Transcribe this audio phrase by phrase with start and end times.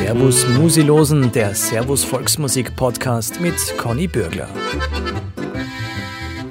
[0.00, 4.48] Servus Musilosen, der Servus Volksmusik Podcast mit Conny Bürgler.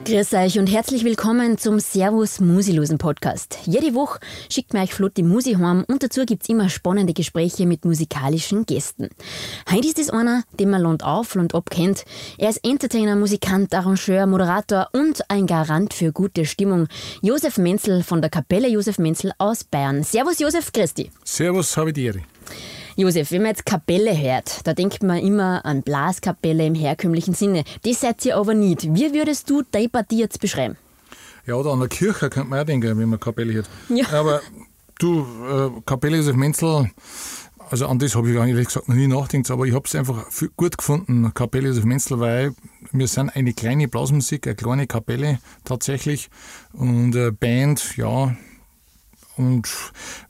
[0.06, 3.58] Grüß euch und herzlich willkommen zum Servus Musilosen Podcast.
[3.66, 4.20] Jede Woche
[4.52, 7.86] schickt mir euch flott die Musi heim und dazu gibt es immer spannende Gespräche mit
[7.86, 9.10] musikalischen Gästen.
[9.70, 12.06] Heute ist es einer, den man Land auf, Land ab kennt.
[12.38, 16.88] Er ist Entertainer, Musikant, Arrangeur, Moderator und ein Garant für gute Stimmung.
[17.24, 20.04] Josef Menzel von der Kapelle Josef Menzel aus Bayern.
[20.04, 21.10] Servus Josef, Christi.
[21.24, 22.22] Servus, habe die Ehre.
[23.00, 27.64] Josef, wenn man jetzt Kapelle hört, da denkt man immer an Blaskapelle im herkömmlichen Sinne.
[27.84, 28.94] Das seid ihr aber nicht.
[28.94, 30.76] Wie würdest du die Partie jetzt beschreiben?
[31.46, 33.70] Ja, oder an der Kirche könnte man auch denken, wenn man Kapelle hört.
[33.88, 34.06] Ja.
[34.12, 34.42] Aber
[35.00, 36.92] du, äh, Kapelle Josef Menzel,
[37.70, 40.26] also an das habe ich ehrlich gesagt noch nie nachgedacht, aber ich habe es einfach
[40.58, 42.54] gut gefunden, Kapelle Josef Menzel, weil
[42.92, 46.30] wir sind eine kleine Blasmusik, eine kleine Kapelle tatsächlich
[46.74, 48.36] und eine Band, ja,
[49.40, 49.70] und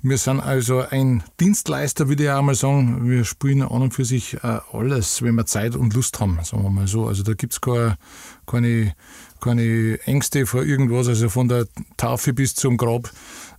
[0.04, 3.10] wir sind also ein Dienstleister, würde ich auch mal sagen.
[3.10, 6.62] Wir spielen an und für sich äh, alles, wenn wir Zeit und Lust haben, sagen
[6.62, 7.08] wir mal so.
[7.08, 7.98] Also da gibt es keine,
[8.46, 8.94] keine,
[9.42, 11.66] keine Ängste vor irgendwas, also von der
[11.98, 13.10] Taufe bis zum Grab,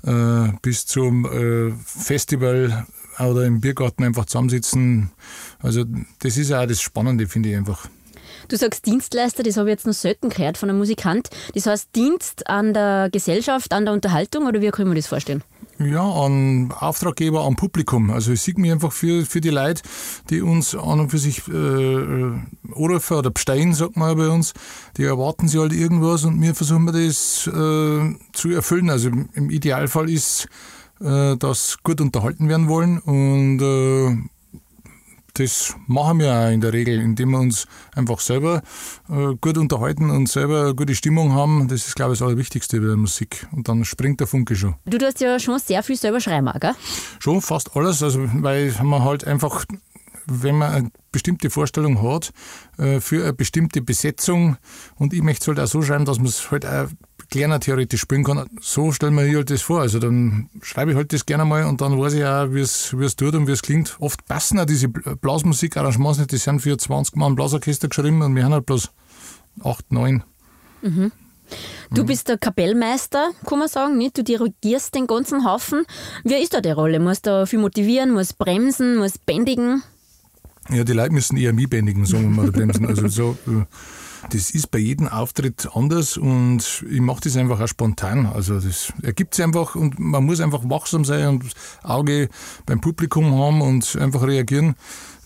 [0.05, 2.87] äh, bis zum äh, Festival
[3.19, 5.11] oder im Biergarten einfach zusammensitzen.
[5.59, 5.85] Also
[6.21, 7.89] das ist auch das Spannende, finde ich einfach.
[8.51, 11.31] Du sagst Dienstleister, das habe ich jetzt noch selten gehört von einem Musikant.
[11.55, 15.45] Das heißt Dienst an der Gesellschaft, an der Unterhaltung oder wie kann man das vorstellen?
[15.79, 18.11] Ja, an Auftraggeber, an Publikum.
[18.11, 19.83] Also ich sehe mich einfach für, für die Leute,
[20.31, 24.53] die uns an und für sich äh, anrufen oder bestehen, sagt man bei uns,
[24.97, 28.91] die erwarten sie halt irgendwas und wir versuchen das äh, zu erfüllen.
[28.91, 30.49] Also im Idealfall ist,
[31.01, 34.40] äh, dass gut unterhalten werden wollen und äh,
[35.35, 38.63] das machen wir auch in der Regel, indem wir uns einfach selber
[39.09, 41.69] äh, gut unterhalten und selber eine gute Stimmung haben.
[41.69, 43.47] Das ist, glaube ich, das Allerwichtigste bei der Musik.
[43.53, 44.75] Und dann springt der Funke schon.
[44.87, 46.75] Du tust ja schon sehr viel selber schreiben, gell?
[47.19, 49.65] Schon fast alles, also, weil man halt einfach
[50.31, 52.33] wenn man eine bestimmte Vorstellung hat
[52.79, 54.57] äh, für eine bestimmte Besetzung
[54.97, 56.89] und ich möchte es halt auch so schreiben, dass man es halt auch
[57.31, 58.49] kleiner theoretisch spielen kann.
[58.61, 59.81] So stellen wir halt das vor.
[59.81, 63.17] Also dann schreibe ich halt das gerne mal und dann weiß ich auch, wie es,
[63.17, 63.97] tut und wie es klingt.
[64.01, 68.45] Oft passen auch diese Blasmusikarrangements nicht, die sind für 20 Mann Blasorchester geschrieben und wir
[68.45, 68.91] haben halt bloß
[69.63, 70.23] 8, 9.
[70.83, 71.13] Mhm.
[71.93, 74.17] Du bist der Kapellmeister, kann man sagen, nicht?
[74.17, 75.85] Du dirigierst den ganzen Haufen.
[76.23, 77.01] Wie ist da die Rolle?
[77.01, 79.83] Musst du viel motivieren, musst bremsen, musst bändigen?
[80.69, 82.87] Ja, die Leute müssen eher mich bändigen, sagen wir mal, bremsen.
[82.87, 83.65] Also so, äh,
[84.31, 88.27] das ist bei jedem Auftritt anders und ich mache das einfach auch spontan.
[88.27, 91.45] Also das ergibt sich einfach und man muss einfach wachsam sein und
[91.83, 92.29] Auge
[92.67, 94.75] beim Publikum haben und einfach reagieren,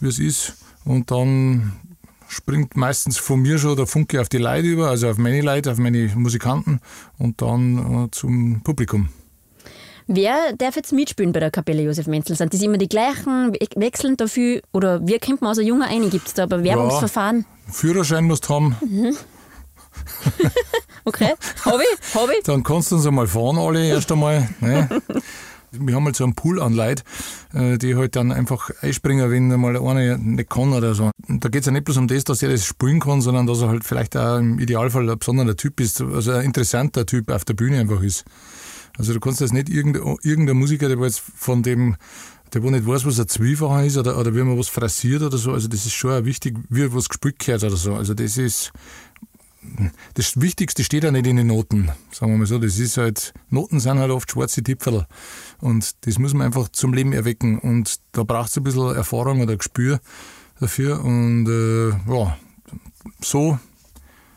[0.01, 0.55] wie es ist.
[0.85, 1.73] Und dann
[2.29, 5.71] springt meistens von mir schon der Funke auf die Leute über, also auf meine Leute,
[5.71, 6.81] auf meine Musikanten
[7.19, 9.09] und dann äh, zum Publikum.
[10.07, 12.37] Wer darf jetzt mitspielen bei der Kapelle Josef Menzel?
[12.37, 14.61] Sind das immer die gleichen, wechseln dafür?
[14.73, 16.11] Oder wie kommt man als ein Junger ein?
[16.11, 17.47] Gibt es da Bewerbungsverfahren?
[17.49, 18.77] Ja, Führerschein musst haben.
[18.81, 19.17] Mhm.
[21.05, 22.43] okay, habe ich, hab ich.
[22.45, 24.49] Dann kannst du uns einmal fahren, alle erst einmal.
[24.61, 24.89] Ne?
[25.73, 27.03] Wir haben halt so einen Pool an Leuten,
[27.53, 31.11] äh, die halt dann einfach einspringen, wenn mal einer nicht kann oder so.
[31.29, 33.47] Und da geht es ja nicht bloß um das, dass er das spielen kann, sondern
[33.47, 37.31] dass er halt vielleicht auch im Idealfall ein besonderer Typ ist, also ein interessanter Typ
[37.31, 38.25] auf der Bühne einfach ist.
[38.97, 41.97] Also du kannst das nicht irgendein, irgendein Musiker, der jetzt von dem,
[42.55, 45.39] der wo nicht weiß, was ein Zwiefacher ist oder, oder wie man was frasiert oder
[45.39, 47.95] so, also das ist schon wichtig, wie was gespielt gehört oder so.
[47.95, 48.73] Also das ist,
[50.15, 52.59] das Wichtigste steht auch nicht in den Noten, sagen wir mal so.
[52.59, 55.07] Das ist halt, Noten sind halt oft schwarze Tipferl.
[55.61, 57.59] Und das muss man einfach zum Leben erwecken.
[57.59, 60.01] Und da braucht es ein bisschen Erfahrung oder Gespür
[60.61, 61.05] dafür.
[61.05, 62.37] Und äh, ja,
[63.21, 63.59] so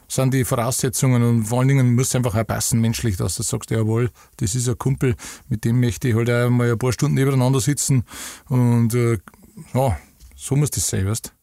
[0.08, 3.44] sind die Voraussetzungen und vor allen Dingen muss es einfach auch passen menschlich, dass du
[3.44, 5.16] sagst, jawohl, das ist ein Kumpel,
[5.50, 8.04] mit dem möchte ich halt auch mal ein paar Stunden nebeneinander sitzen
[8.50, 9.18] und äh,
[9.74, 9.98] ja,
[10.36, 11.34] so muss das sein, weißt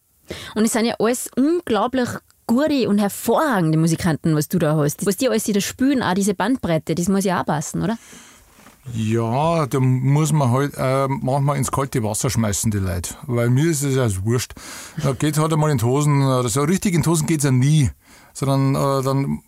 [0.54, 2.08] Und es sind ja alles unglaublich
[2.46, 5.04] gute und hervorragende Musikanten, was du da hast.
[5.06, 7.98] Was die alles wieder spülen, auch diese Bandbreite, das muss ja auch passen, oder?
[8.92, 13.14] Ja, da muss man halt äh, manchmal ins kalte Wasser schmeißen, die Leute.
[13.26, 14.52] Weil mir ist es ja wurscht.
[15.02, 17.44] Da geht halt einmal in die Hosen, oder so richtig in die Hosen geht es
[17.44, 17.90] ja nie
[18.34, 19.42] sondern äh, dann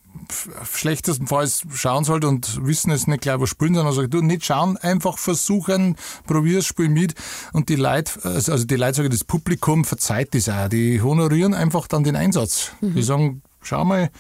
[0.65, 4.47] schlechtestenfalls schauen sie halt und wissen es nicht gleich, was spielen, sondern sagen, du nicht
[4.47, 5.97] schauen, einfach versuchen,
[6.27, 7.15] probier es, spiel mit.
[7.53, 10.69] Und die Leute, also, also die Leute sagen, das Publikum verzeiht das auch.
[10.69, 12.73] Die honorieren einfach dann den Einsatz.
[12.81, 12.95] Mhm.
[12.95, 14.11] Die sagen, schau mal,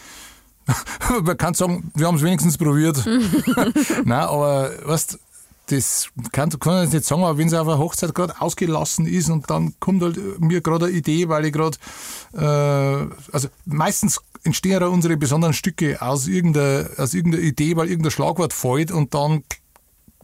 [1.22, 3.04] man kann sagen, wir haben es wenigstens probiert.
[4.04, 5.18] Nein, aber weißt
[5.68, 9.28] das kann, kann ich nicht sagen, aber wenn es auf einer Hochzeit gerade ausgelassen ist
[9.30, 11.76] und dann kommt halt mir gerade eine Idee, weil ich gerade,
[12.34, 18.12] äh, also meistens entstehen ja unsere besonderen Stücke aus irgendeiner, aus irgendeiner Idee, weil irgendein
[18.12, 19.42] Schlagwort fällt und dann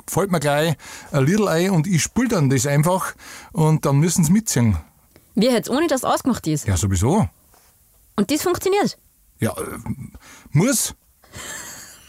[0.06, 0.76] fällt mir gleich
[1.10, 3.14] ein Lidl ein und ich spiele dann das einfach
[3.52, 4.76] und dann müssen sie mitziehen.
[5.34, 6.68] Wie jetzt, ohne dass es ausgemacht ist.
[6.68, 7.28] Ja, sowieso.
[8.16, 8.98] Und das funktioniert.
[9.42, 9.78] Ja, äh,
[10.52, 10.94] muss.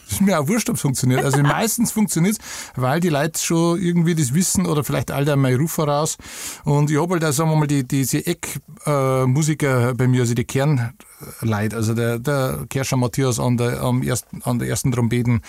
[0.07, 1.25] Ist mir auch wurscht, ob es funktioniert.
[1.25, 2.45] Also meistens funktioniert es,
[2.75, 6.17] weil die Leute schon irgendwie das wissen oder vielleicht all der mein Ruf voraus.
[6.63, 10.35] Und ich habe halt, auch, sagen wir mal, die, diese Eckmusiker äh, bei mir, also
[10.35, 15.41] die Kernleute, also der, der Kerscher Matthias an der, am ersten, an der ersten Trompeten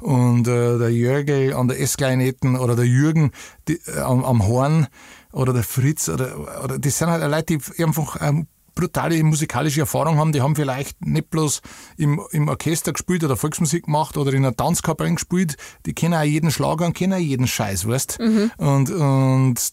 [0.00, 3.32] und äh, der Jörgel an der S-Kleineten oder der Jürgen
[3.68, 4.86] die, äh, am, am Horn
[5.32, 8.46] oder der Fritz oder, oder das sind halt Leute, die einfach ähm,
[8.76, 11.62] brutale musikalische Erfahrung haben, die haben vielleicht nicht bloß
[11.96, 16.22] im, im Orchester gespielt oder Volksmusik gemacht oder in einer Tanzkapelle gespielt, die kennen auch
[16.22, 18.52] jeden Schlager und kennen auch jeden Scheiß, weißt mhm.
[18.58, 19.72] Und, und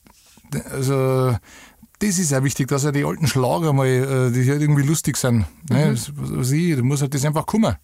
[0.72, 1.36] also
[2.00, 5.18] das ist auch wichtig, dass er die alten Schlager mal, äh, die halt irgendwie lustig
[5.18, 5.46] sind.
[5.70, 5.92] Ne?
[5.92, 5.98] Mhm.
[6.16, 7.76] Was ich, du musst halt das einfach kommen.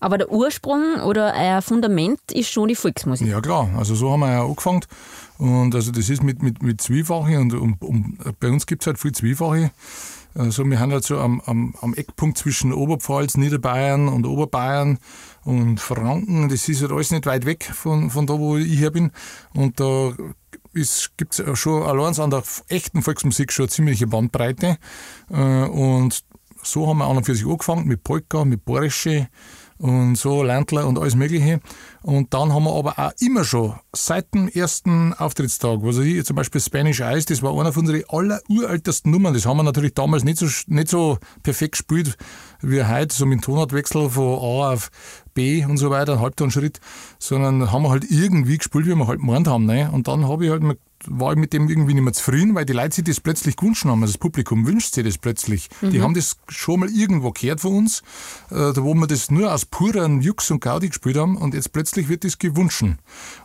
[0.00, 3.26] Aber der Ursprung oder ein Fundament ist schon die Volksmusik.
[3.26, 4.82] Ja klar, also so haben wir ja angefangen.
[5.38, 8.86] Und also das ist mit, mit, mit Zwiefache und, und, und bei uns gibt es
[8.88, 9.70] halt viel Zwiefache.
[10.34, 14.98] Also wir haben halt so am, am, am Eckpunkt zwischen Oberpfalz, Niederbayern und Oberbayern
[15.44, 16.48] und Franken.
[16.48, 19.10] Das ist halt alles nicht weit weg von, von da, wo ich her bin.
[19.54, 20.12] Und da
[21.16, 24.78] gibt es schon allein an der echten Volksmusik schon eine ziemliche Bandbreite.
[25.30, 26.22] Äh, und
[26.62, 29.28] so haben wir an und für sich angefangen mit Polka, mit Borische,
[29.78, 31.60] und so Ländler und alles Mögliche.
[32.02, 36.36] Und dann haben wir aber auch immer schon seit dem ersten Auftrittstag, also ich zum
[36.36, 39.34] Beispiel Spanish Ice, das war einer von unseren aller uraltesten Nummern.
[39.34, 42.16] Das haben wir natürlich damals nicht so, nicht so perfekt gespielt
[42.60, 44.90] wie heute, so mit Tonartwechsel von A auf
[45.38, 46.80] B und so weiter, Halbtonschritt,
[47.20, 49.66] sondern haben wir halt irgendwie gespielt, wie wir halt gemeint haben.
[49.66, 49.88] Ne?
[49.92, 50.62] Und dann habe ich halt
[51.06, 53.84] war ich mit dem irgendwie nicht mehr zufrieden, weil die Leute sich das plötzlich gewünscht
[53.84, 54.02] haben.
[54.02, 55.68] Also das Publikum wünscht sich das plötzlich.
[55.80, 55.90] Mhm.
[55.90, 58.00] Die haben das schon mal irgendwo gehört von uns,
[58.50, 61.72] äh, da wo wir das nur aus puren Jux und Gaudi gespielt haben und jetzt
[61.72, 62.84] plötzlich wird das gewünscht.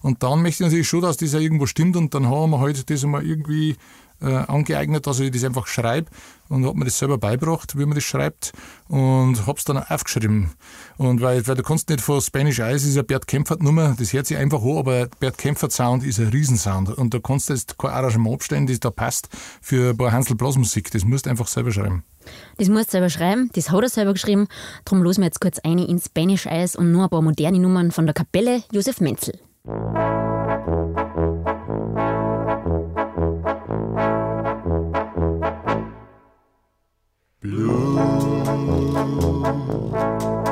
[0.02, 2.60] Und dann möchte ich natürlich schon, dass das ja irgendwo stimmt und dann haben wir
[2.60, 3.76] halt das einmal irgendwie
[4.24, 6.10] äh, angeeignet, dass ich das einfach schreibe
[6.50, 8.54] und habe mir das selber beigebracht, wie man das schreibt
[8.88, 10.52] und habe es dann aufgeschrieben.
[10.98, 14.14] Und weil, weil du kannst nicht von Spanish Eyes ist ja Bert Kempfert Nummer, das
[14.14, 17.54] hört sich einfach hoch, aber Bert Kempfert Sound ist ein Riesensound und da kannst du
[17.54, 19.30] jetzt kein Arrangement abstellen, das da passt
[19.62, 20.92] für ein paar Hansel Blasmusik.
[20.92, 22.04] Das musst du einfach selber schreiben.
[22.58, 24.48] Das musst du selber schreiben, das hat er selber geschrieben.
[24.86, 27.92] Darum losen wir jetzt kurz eine in Spanish Eyes und nur ein paar moderne Nummern
[27.92, 29.40] von der Kapelle Josef Menzel.
[37.44, 37.98] Blue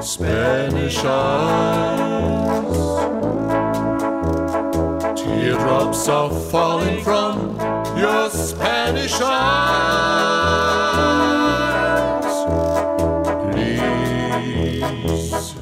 [0.01, 2.75] Spanish eyes,
[5.17, 7.57] teardrops are falling from
[7.97, 9.31] your Spanish eyes.
[13.53, 15.55] Please,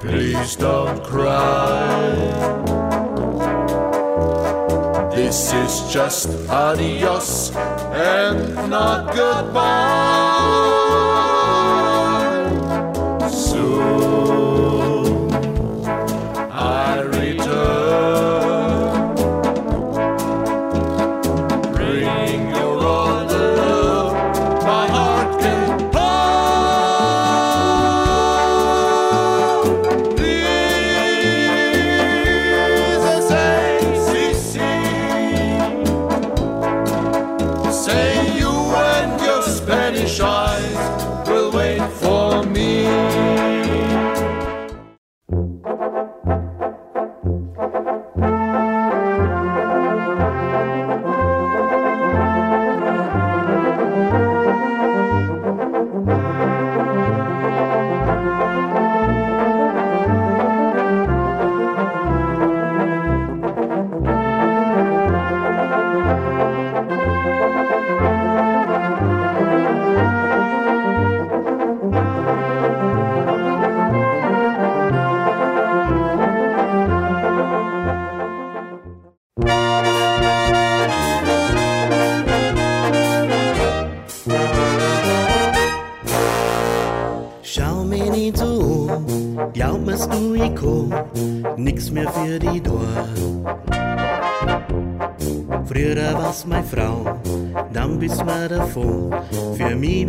[0.00, 2.16] please don't cry.
[5.14, 7.50] This is just adios
[7.92, 10.80] and not goodbye.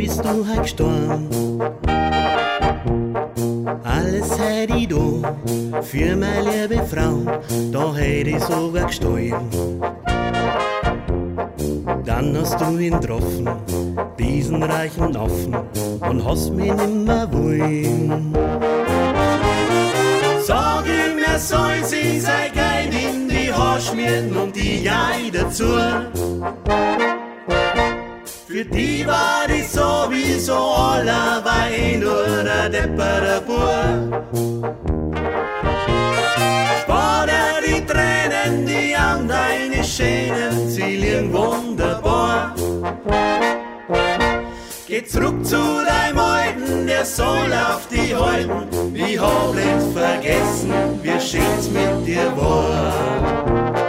[0.07, 1.27] Du halt gestorben.
[3.83, 7.41] Alles hätte ich da für meine liebe Frau,
[7.71, 9.81] da hätte ich sogar gestorben.
[12.05, 13.49] Dann hast du ihn getroffen,
[14.17, 15.55] diesen reichen Affen,
[16.09, 18.33] und hast mich nimmer wollen.
[20.45, 25.65] Sag ihm, er soll sie sein Gein in die Haare schmieren und die Jai dazu.
[28.51, 34.25] Für die war ich sowieso allerweil nur der deppere Bur.
[36.81, 42.53] Spare die Tränen, die an deine Schänen, sie liegen wunderbar.
[44.85, 48.93] Geh zurück zu deinem Alten, der soll auf die halten.
[48.93, 53.80] Ich hab nicht vergessen, wie schön's mit dir war.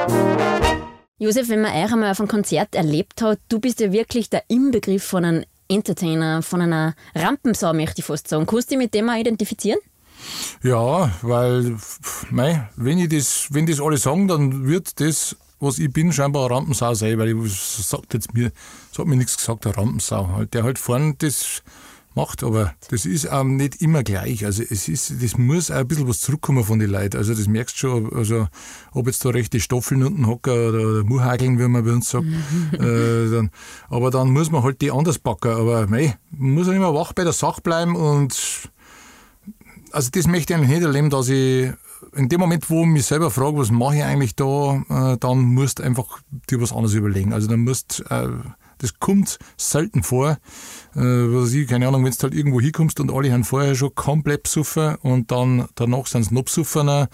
[1.22, 4.42] Josef, wenn man euch einmal auf einem Konzert erlebt hat, du bist ja wirklich der
[4.48, 8.44] Inbegriff von einem Entertainer, von einer Rampensau, möchte ich fast sagen.
[8.44, 9.78] Kannst du dich mit dem auch identifizieren?
[10.64, 11.76] Ja, weil,
[12.30, 16.46] mei, wenn ich das, wenn das alle sagen, dann wird das, was ich bin, scheinbar
[16.46, 18.50] eine Rampensau sein, weil ich sagt jetzt mir,
[18.90, 20.26] es hat mir nichts gesagt, eine Rampensau.
[20.26, 21.62] Halt, der halt vorne das
[22.14, 24.44] macht, aber das ist auch nicht immer gleich.
[24.44, 27.16] Also es ist, das muss auch ein bisschen was zurückkommen von den Leuten.
[27.16, 28.48] Also das merkst du schon, also
[28.92, 32.26] ob jetzt da rechte Stoffeln unten hocken oder, oder Muhageln, wie man bei uns sagt.
[32.72, 33.50] äh, dann,
[33.88, 35.52] aber dann muss man halt die anders packen.
[35.52, 38.70] Aber mei, man muss ja immer wach bei der Sache bleiben und
[39.92, 41.70] also das möchte ich eigentlich nicht erleben, dass ich
[42.14, 45.40] in dem Moment, wo ich mich selber frage, was mache ich eigentlich da, äh, dann
[45.40, 47.32] musst du einfach dir was anderes überlegen.
[47.32, 48.28] Also dann musst äh,
[48.82, 50.38] das kommt selten vor.
[50.94, 53.94] Äh, was ich, keine Ahnung, wenn du halt irgendwo hinkommst und alle haben vorher schon
[53.94, 57.08] komplett besoffen und dann danach sind sie noch besoffener,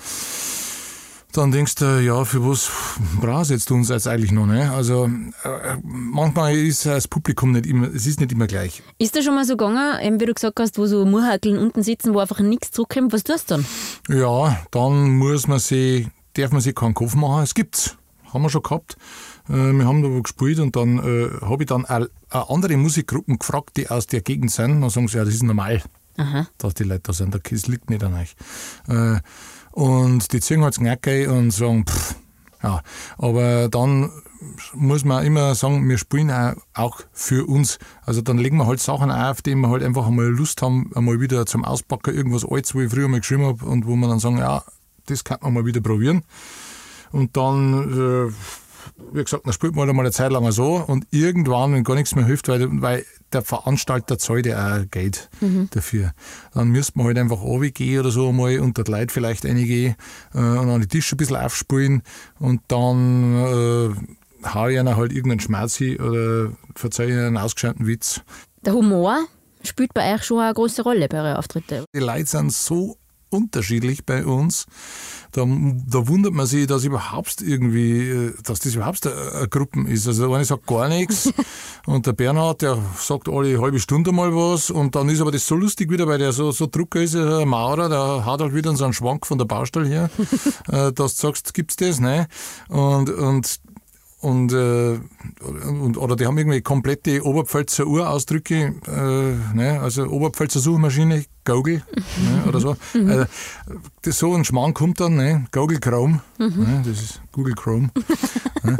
[1.32, 2.70] dann denkst du, ja, für was
[3.20, 4.46] brauchst jetzt uns jetzt eigentlich noch?
[4.46, 4.72] Ne?
[4.72, 5.10] Also
[5.44, 8.82] äh, manchmal ist das Publikum nicht immer, es ist nicht immer gleich.
[8.98, 11.82] Ist da schon mal so gegangen, eben wie du gesagt hast, wo so Murhakeln unten
[11.82, 14.18] sitzen, wo einfach nichts zurückkommt, was tust du dann?
[14.18, 17.42] Ja, dann muss man sich, darf man sich keinen Kopf machen.
[17.42, 17.96] Es gibt's,
[18.32, 18.96] haben wir schon gehabt.
[19.48, 23.76] Äh, wir haben da gespielt und dann äh, habe ich dann auch andere Musikgruppen gefragt,
[23.76, 24.80] die aus der Gegend sind.
[24.80, 25.82] Dann sagen sie, ja, das ist normal,
[26.16, 26.46] Aha.
[26.58, 27.34] dass die Leute da sind.
[27.34, 28.36] Das liegt nicht an euch.
[28.88, 29.20] Äh,
[29.72, 32.16] und die ziehen halt das Knack und sagen, pff,
[32.62, 32.82] ja.
[33.16, 34.10] Aber dann
[34.74, 37.78] muss man immer sagen, wir spielen auch, auch für uns.
[38.04, 41.20] Also dann legen wir halt Sachen auf, die wir halt einfach einmal Lust haben, einmal
[41.20, 44.20] wieder zum Auspacken, irgendwas Altes, wo ich früher mal geschrieben habe und wo man dann
[44.20, 44.62] sagen, ja,
[45.06, 46.22] das kann man mal wieder probieren.
[47.10, 48.32] Und dann, äh,
[49.12, 51.94] wie gesagt, dann spielt man halt einmal eine Zeit lang so und irgendwann, wenn gar
[51.94, 55.28] nichts mehr hilft, weil, weil der Veranstalter zahlt ja auch Geld
[55.70, 56.12] dafür.
[56.54, 59.96] Dann müsste man halt einfach runtergehen oder so einmal unter die Leute vielleicht reingehen
[60.34, 62.02] äh, und an die Tische ein bisschen aufspielen
[62.38, 67.86] und dann äh, hau ich einer halt irgendeinen Schmerz hin oder verzeihe ihnen einen ausgescheinten
[67.86, 68.20] Witz.
[68.64, 69.26] Der Humor
[69.64, 71.84] spielt bei euch schon eine große Rolle bei euren Auftritten.
[71.94, 72.96] Die Leute sind so
[73.30, 74.66] unterschiedlich bei uns.
[75.32, 80.06] Da, da wundert man sich, dass überhaupt irgendwie, äh, dass das überhaupt eine, Gruppe ist.
[80.06, 81.30] Also der eine sagt gar nichts
[81.86, 85.46] und der Bernhard, der sagt alle halbe Stunde mal was und dann ist aber das
[85.46, 88.74] so lustig wieder, weil der so, so Drucker ist, der Maurer, der hat halt wieder
[88.74, 90.10] so einen Schwank von der Baustelle her,
[90.68, 92.26] äh, dass du sagst, gibt's das, ne?
[92.68, 93.60] Und, und
[94.20, 94.98] und, äh,
[95.44, 101.82] und oder die haben irgendwie komplette Oberpfälzer Urausdrücke, äh, ne, also Oberpfälzer Suchmaschine, Google
[102.22, 102.76] ne, oder so.
[102.94, 103.24] Also,
[104.02, 107.90] das so ein Schmarrn kommt dann, ne, Google Chrome, ne, das ist Google Chrome.
[108.64, 108.76] ne.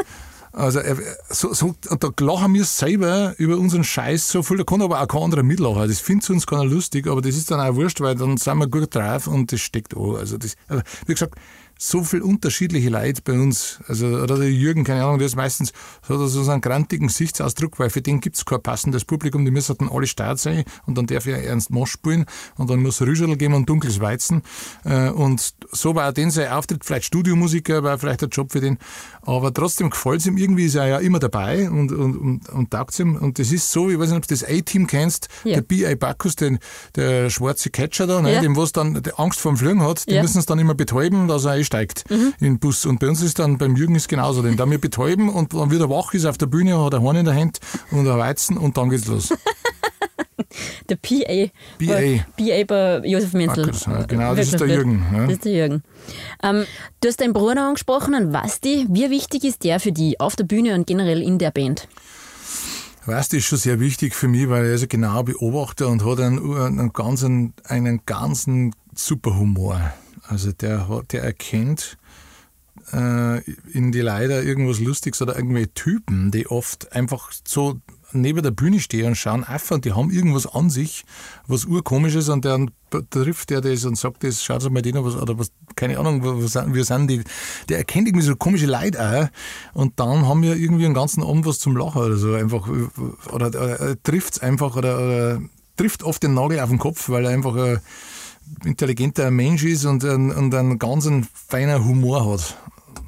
[0.51, 0.97] Also er-
[1.29, 5.07] so, so, da lachen wir selber über unseren Scheiß so viel, da kann aber auch
[5.07, 5.87] kein anderer mitlachen.
[5.87, 8.67] Das findet uns keiner lustig, aber das ist dann auch wurscht, weil dann sind wir
[8.67, 10.17] gut drauf und das steckt an.
[10.17, 10.57] Also das,
[11.07, 11.35] wie gesagt,
[11.79, 13.79] so viel unterschiedliche Leute bei uns.
[13.87, 15.73] Also, oder der Jürgen, keine Ahnung, der ist meistens
[16.07, 19.89] so, so einen grantigen Gesichtsausdruck, weil für den gibt's kein passendes Publikum, die müssen dann
[19.89, 23.55] alle stark sein und dann darf er Ernst Mosch spielen und dann muss Rüschel geben
[23.55, 24.43] und dunkles Weizen.
[24.85, 28.61] Äh, Und so war auch den sein Auftritt, vielleicht Studiomusiker, war vielleicht ein Job für
[28.61, 28.79] den,
[29.37, 32.99] aber trotzdem gefällt's ihm irgendwie, ist er ja immer dabei und, und, und, und taugt's
[32.99, 33.17] ihm.
[33.17, 35.55] Und das ist so, ich weiß nicht, ob du das A-Team kennst, Ja.
[35.57, 35.95] der B.A.
[35.95, 36.59] Bacchus, den,
[36.97, 38.41] der schwarze Catcher da, ne, Ja.
[38.41, 40.23] dem was dann die Angst vor dem Fliegen hat, die Ja.
[40.23, 42.87] müssen es dann immer betäuben, dass er einsteigt in den Bus.
[42.87, 45.71] Und bei uns ist dann, beim Jürgen ist genauso, den da wir betäuben und dann
[45.71, 47.59] wieder wach ist auf der Bühne, hat er Horn in der Hand
[47.91, 49.33] und ein Weizen und dann geht's los.
[50.89, 51.51] Der PA.
[51.79, 52.25] BA.
[52.37, 53.67] BA bei Josef Menzel.
[53.67, 54.67] Bacchus, ja, genau, das ist der.
[54.69, 55.23] Jürgen, ja.
[55.25, 55.83] Das ist der Jürgen.
[56.43, 56.65] Ähm,
[57.01, 58.87] du hast deinen Bruder angesprochen, an Basti.
[58.89, 61.87] Wie wichtig ist der für die auf der Bühne und generell in der Band?
[63.07, 66.05] Weißt du, ist schon sehr wichtig für mich, weil er ist ein genauer Beobachter und
[66.05, 69.81] hat einen, einen ganzen, einen ganzen super Humor.
[70.25, 71.97] Also der, hat- der erkennt
[72.93, 73.41] äh,
[73.73, 77.81] in die Leider irgendwas Lustiges oder irgendwelche Typen, die oft einfach so
[78.13, 81.05] neben der Bühne stehen und schauen auf und die haben irgendwas an sich,
[81.47, 82.71] was urkomisch ist und dann
[83.11, 86.55] trifft der das und sagt das, schaut mal den was, oder was, keine Ahnung, was,
[86.55, 87.23] wir sind die,
[87.69, 89.31] der erkennt irgendwie so komische Leute
[89.75, 92.67] auch und dann haben wir irgendwie einen ganzen Abend was zum Lachen oder so einfach,
[93.33, 95.43] oder, oder, oder trifft's einfach oder, oder
[95.77, 97.79] trifft oft den Nagel auf den Kopf, weil er einfach äh,
[98.65, 102.57] intelligenter Mensch ist und, ein- und einen ganz feinen Humor hat.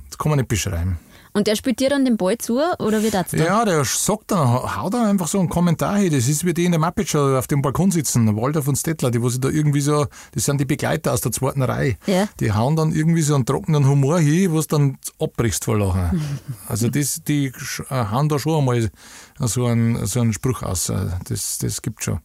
[0.08, 0.98] Das kann man nicht beschreiben.
[1.32, 3.36] Und der spielt dir dann den Ball zu, oder wie das da?
[3.36, 6.12] Ja, der sagt dann, haut dann einfach so einen Kommentar hin.
[6.12, 9.10] Das ist wie die in der Muppet Show auf dem Balkon sitzen, Walter von Stettler,
[9.10, 11.96] die wo sie da irgendwie so, das sind die Begleiter aus der zweiten Reihe.
[12.06, 12.28] Ja.
[12.40, 16.20] Die hauen dann irgendwie so einen trockenen Humor hin, was dann abbrichst vor Lachen.
[16.68, 18.90] Also das, die äh, hauen da schon einmal
[19.38, 20.88] so einen, so einen Spruch aus.
[20.88, 22.20] Äh, Das, das gibt schon.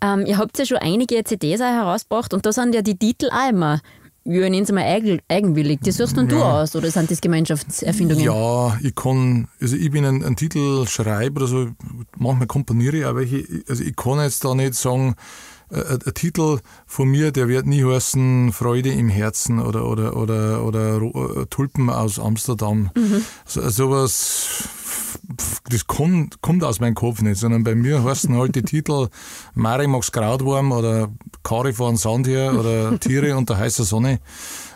[0.00, 3.30] Ähm, ihr habt ja schon einige CDs auch herausgebracht und da sind ja die Titel
[3.30, 3.80] auch immer,
[4.24, 5.80] wie ich nenne es mal eigen, eigenwillig.
[5.82, 8.24] Die suchst dann du aus, oder sind das Gemeinschaftserfindungen?
[8.24, 11.68] Ja, ich kann, also ich bin ein, ein Titelschreiber, also
[12.16, 15.14] manchmal komponiere ich auch welche, also ich kann jetzt da nicht sagen,
[15.70, 20.16] äh, ein ein Titel von mir, der wird nie heißen Freude im Herzen oder, oder,
[20.16, 22.90] oder, oder Ro- äh, Tulpen aus Amsterdam.
[23.46, 24.68] So, sowas,
[25.68, 29.08] das kommt, kommt aus meinem Kopf nicht, sondern bei mir heißen halt die Titel
[29.54, 31.08] Mari mag's Krautwurm oder
[31.42, 34.20] Kari fahren Sand her oder Tiere unter heißer Sonne,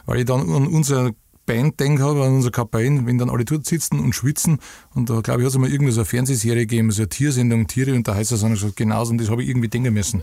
[0.07, 1.15] weil ich dann an unsere
[1.49, 4.59] Band denke habe, an unser Kapellen, wenn dann alle dort sitzen und schwitzen
[4.95, 7.67] und da glaube ich hat es mal irgendeine so eine Fernsehserie gegeben, so eine Tiersendung,
[7.67, 10.23] Tiere unter heißer Sonne, gesagt, genauso und das habe ich irgendwie denken müssen.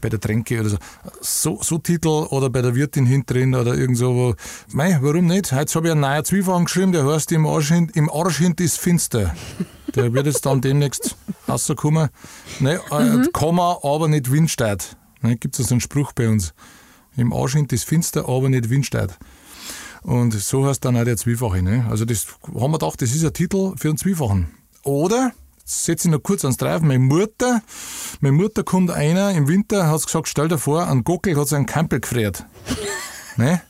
[0.00, 0.76] Bei der Tränke oder so.
[1.20, 1.58] so.
[1.62, 4.34] So Titel oder bei der Wirtin hinten oder irgend so,
[4.72, 5.52] mei, warum nicht?
[5.52, 8.60] Heute habe ich einen neuen Zwiefach geschrieben, der heißt im Arsch, hint- im Arsch hint
[8.60, 9.34] ist finster.
[9.94, 11.16] Der wird jetzt dann demnächst
[11.48, 12.08] rauskommen.
[12.60, 14.96] Ne, äh, kann man aber nicht windsteigt.
[15.20, 16.52] Ne, Gibt es so einen Spruch bei uns.
[17.16, 19.18] Im Arsch hint ist finster, aber nicht windsteigt.
[20.02, 21.62] Und so heißt dann auch der Zwiefache.
[21.62, 21.86] Ne?
[21.88, 24.48] Also das haben wir gedacht, das ist ein Titel für einen Zwiefachen.
[24.84, 27.62] Oder, jetzt setze ich noch kurz ans Drauf, meine Mutter,
[28.20, 31.66] meine Mutter kommt einer im Winter, hat gesagt, stell dir vor, ein Gockel hat seinen
[31.66, 32.44] Kampel gefriert.
[33.36, 33.62] ne?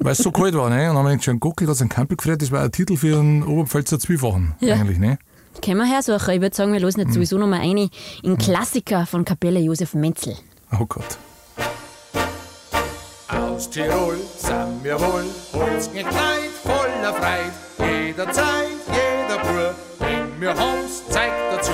[0.00, 0.68] Weil es so kalt war.
[0.70, 0.90] Ne?
[0.90, 2.96] Und dann haben wir gedacht, ein Gockel hat seinen Kampel gefriert, das war ein Titel
[2.96, 4.54] für einen Oberpfälzer Zwiefachen.
[4.60, 4.74] Ja.
[4.74, 5.18] Eigentlich, ne?
[5.62, 6.34] Können wir hersuchen?
[6.34, 7.06] Ich würde sagen, wir losen Hm.
[7.06, 7.88] jetzt sowieso noch mal eine
[8.24, 10.36] in Klassiker von Kapelle Josef Menzel.
[10.78, 11.16] Oh Gott.
[13.28, 15.24] Aus Tirol sind wir wohl,
[15.94, 17.52] nicht leid, voller Freit.
[17.78, 21.72] Jederzeit, jeder Bur, wenn wir haben's, zeigt dazu.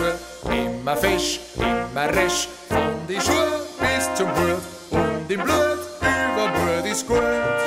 [0.48, 4.62] Immer fesch, immer resch, von die Schuhe bis zum Hut.
[4.90, 7.60] Und im Blut, über Blut ist gut.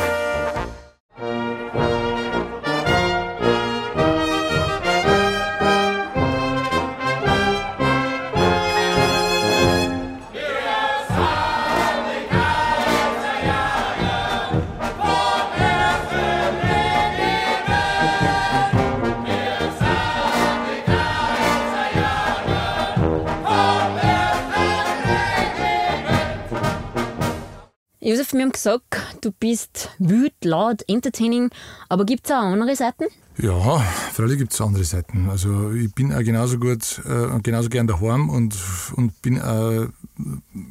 [28.05, 28.83] Josef, wir haben gesagt,
[29.21, 31.51] du bist wild, laut, entertaining,
[31.87, 33.05] aber gibt es auch andere Seiten?
[33.37, 33.79] Ja,
[34.11, 35.29] freilich gibt es andere Seiten.
[35.29, 38.57] Also ich bin auch genauso gut, äh, genauso gern daheim und,
[38.97, 39.87] und bin auch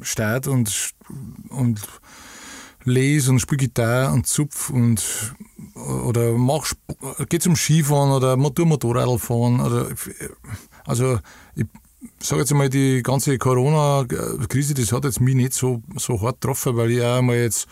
[0.03, 0.93] steit und,
[1.49, 1.81] und
[2.83, 5.33] lese und spiele Gitarre und zupf und
[5.73, 6.71] oder mach
[7.29, 9.87] geh zum Skifahren oder Motor Motorradl fahren oder
[10.85, 11.17] also
[11.55, 11.65] ich
[12.19, 16.75] sage jetzt einmal, die ganze Corona-Krise, das hat jetzt mich nicht so, so hart getroffen,
[16.77, 17.67] weil ich auch mal jetzt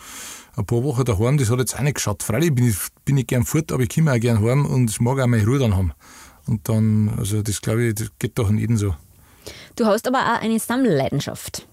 [0.56, 2.22] ein paar Wochen daheim, das hat jetzt auch nicht geschaut.
[2.22, 5.00] Freilich bin ich, bin ich gern fort, aber ich komme auch gern heim und ich
[5.00, 5.92] mag auch meine Ruhe dann haben.
[6.46, 8.94] Und dann, also das glaube ich, das geht doch an jeden so.
[9.76, 11.66] Du hast aber auch eine Sammelleidenschaft.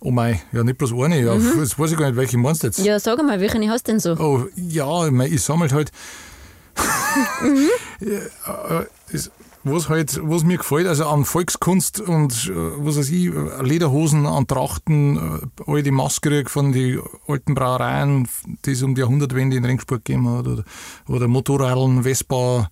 [0.00, 2.68] Oh mei, ja nicht bloß eine, ja, jetzt weiß ich gar nicht, welche meinst du
[2.68, 2.78] jetzt.
[2.78, 4.12] Ja, sag mal, welche hast du denn so?
[4.12, 5.90] Oh, ja, ich, mein, ich sammle halt.
[8.00, 9.30] ja, äh, das,
[9.64, 13.30] was halt, was mir gefällt, also an Volkskunst und äh, was weiß ich,
[13.62, 15.16] Lederhosen an Trachten,
[15.66, 18.28] äh, alte Maske von den alten Brauereien,
[18.64, 20.64] die es um die Jahrhundertwende in Ringsport gegeben hat, oder,
[21.08, 22.70] oder Motorradeln, Vespa,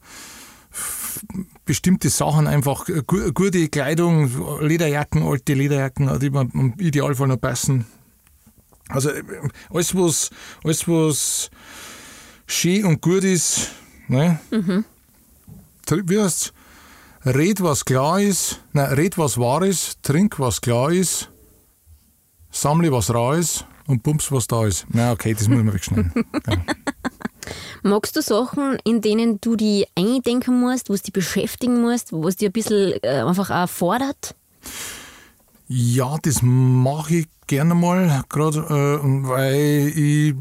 [1.64, 7.40] bestimmte Sachen einfach, äh, gu- gute Kleidung, Lederjacken, alte Lederjacken, die mir im Idealfall noch
[7.40, 7.86] passen.
[8.88, 9.10] Also
[9.70, 10.30] alles, was,
[10.62, 11.50] alles, was
[12.46, 13.70] schön und gut ist,
[14.06, 14.38] ne?
[15.88, 16.52] Tr- Wie heißt's?
[17.26, 21.28] Red, was klar ist, nein, red, was wahr ist, trink, was klar ist,
[22.52, 24.86] sammle, was rar ist und bums, was da ist.
[24.90, 26.12] Na, okay, das muss man wegschneiden.
[26.46, 26.56] ja.
[27.82, 32.50] Magst du Sachen, in denen du die eindenken musst, was dich beschäftigen musst, was dir
[32.50, 34.36] ein bisschen äh, einfach auch fordert?
[35.66, 40.34] Ja, das mache ich gerne mal, gerade äh, weil ich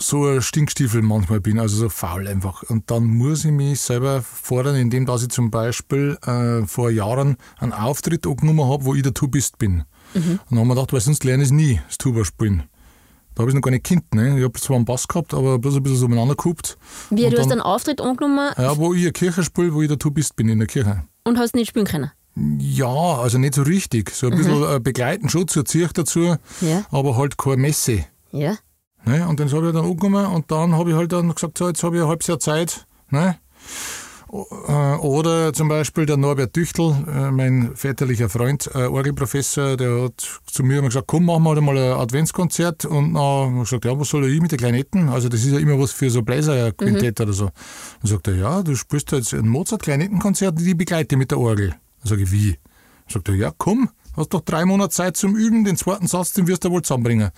[0.00, 2.62] so ein Stinkstiefel manchmal bin, also so faul einfach.
[2.64, 7.36] Und dann muss ich mich selber fordern, indem dass ich zum Beispiel äh, vor Jahren
[7.58, 9.84] einen Auftritt angenommen habe, wo ich der Tubist bin.
[10.14, 12.64] Und dann haben wir gedacht, weil sonst lerne ich nie, das Tuba spielen.
[13.34, 14.12] Da habe ich noch gar nicht gekannt.
[14.14, 14.38] Ne?
[14.38, 16.76] Ich habe zwar einen Bass gehabt, aber bloß ein bisschen so umeinander gehabt.
[17.10, 19.82] Wie, Und du hast dann- einen Auftritt angenommen Ja, wo ich eine Kirche spiele, wo
[19.82, 21.04] ich der Tubist bin in der Kirche.
[21.24, 22.10] und hast nicht spielen können.
[22.58, 24.10] Ja, also nicht so richtig.
[24.10, 26.84] So ein bisschen äh, begleiten schon zur Zirch dazu, Ja.
[26.90, 28.04] aber halt keine Messe.
[28.32, 28.56] Ja.
[29.04, 29.26] Ne?
[29.26, 31.82] Und den habe ich dann angenommen und dann habe ich halt dann gesagt, so, jetzt
[31.82, 32.86] habe ich ein halbes Jahr Zeit.
[33.10, 33.36] Ne?
[34.32, 40.40] Äh, Oder zum Beispiel der Norbert Düchtel, äh, mein väterlicher Freund, äh, Orgelprofessor, der hat
[40.46, 42.84] zu mir immer gesagt, komm, machen wir halt mal ein Adventskonzert.
[42.84, 45.08] Und dann habe ich gesagt, ja, was soll ich mit den Klarinetten?
[45.08, 47.46] Also das ist ja immer was für so Bläserquintett oder so.
[48.02, 51.70] Dann sagt er, ja, du spielst jetzt ein Mozart-Kleinettenkonzert, die begleite mit der Orgel.
[51.70, 52.50] Dann sage ich, wie?
[52.50, 56.34] Dann sagt er, ja, komm, hast doch drei Monate Zeit zum Üben, den zweiten Satz,
[56.34, 57.30] den wirst du wohl zusammenbringen.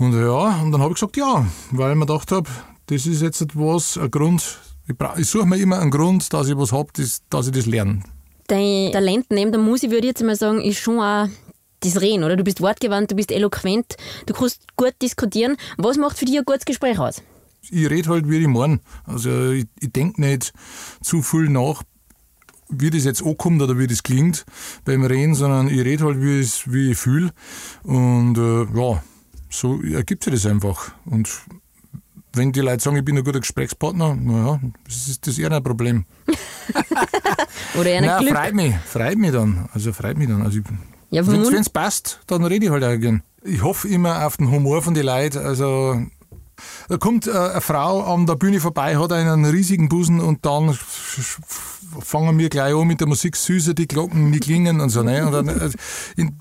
[0.00, 2.48] Und ja, und dann habe ich gesagt, ja, weil ich mir gedacht habe,
[2.86, 4.58] das ist jetzt etwas, ein Grund,
[4.88, 7.52] ich, brauch- ich suche mir immer einen Grund, dass ich was habe, das, dass ich
[7.52, 8.02] das lerne.
[8.46, 11.28] Dein Talent neben der Musik, würde ich jetzt mal sagen, ist schon auch
[11.80, 12.36] das Reden, oder?
[12.36, 15.56] Du bist wortgewandt, du bist eloquent, du kannst gut diskutieren.
[15.76, 17.22] Was macht für dich ein gutes Gespräch aus?
[17.70, 18.80] Ich rede halt, wie ich meine.
[19.04, 20.52] Also ich, ich denke nicht
[21.02, 21.82] zu viel nach,
[22.70, 24.46] wie das jetzt ankommt oder wie das klingt
[24.86, 26.40] beim Reden, sondern ich rede halt, wie,
[26.72, 27.30] wie ich fühle.
[27.82, 29.02] Und äh, ja,
[29.50, 30.92] so ergibt sich das einfach.
[31.04, 31.28] Und
[32.32, 35.62] wenn die Leute sagen, ich bin ein guter Gesprächspartner, naja, das ist das eher ein
[35.62, 36.04] Problem.
[37.78, 38.36] Oder eher ein Nein, Glück?
[38.36, 39.68] freut mich, freut mich dann.
[39.72, 40.42] Also freut mich dann.
[40.42, 40.60] Also
[41.10, 43.22] Ja, wenn es passt, dann rede ich halt auch gern.
[43.42, 45.38] Ich hoffe immer auf den Humor von den Leuten.
[45.38, 46.00] Also
[46.88, 50.78] da kommt äh, eine Frau an der Bühne vorbei, hat einen riesigen Busen und dann
[52.00, 55.02] fangen wir gleich an mit der Musik süße, die Glocken, die klingen und so.
[55.02, 55.26] Ne?
[55.26, 55.70] Und dann, äh,